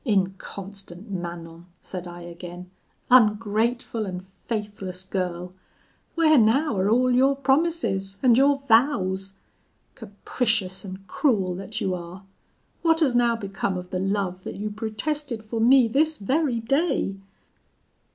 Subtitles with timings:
[0.03, 2.71] 'Inconstant Manon,' said I again,
[3.11, 5.53] 'ungrateful and faithless girl,
[6.15, 9.33] where now are all your promises and your vows?
[9.93, 12.23] Capricious and cruel that you are!
[12.81, 17.17] what has now become of the love that you protested for me this very day?